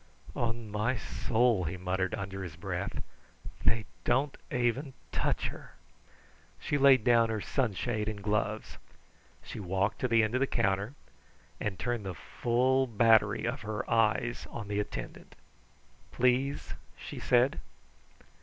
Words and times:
"On 0.35 0.67
my 0.71 0.95
soul!" 0.97 1.65
he 1.65 1.77
muttered 1.77 2.15
under 2.15 2.41
his 2.41 2.55
breath. 2.55 3.03
"They 3.63 3.85
don't 4.03 4.35
aven 4.51 4.93
touch 5.11 5.49
her!" 5.49 5.73
She 6.59 6.75
laid 6.79 7.03
down 7.03 7.29
her 7.29 7.39
sunshade 7.39 8.09
and 8.09 8.23
gloves. 8.23 8.79
She 9.43 9.59
walked 9.59 9.99
to 9.99 10.07
the 10.07 10.23
end 10.23 10.33
of 10.33 10.39
the 10.41 10.47
counter 10.47 10.95
and 11.59 11.77
turned 11.77 12.03
the 12.03 12.15
full 12.15 12.87
battery 12.87 13.45
of 13.45 13.61
her 13.61 13.87
eyes 13.87 14.47
on 14.49 14.69
the 14.69 14.79
attendant. 14.79 15.35
"Please," 16.11 16.73
she 16.97 17.19
said. 17.19 17.59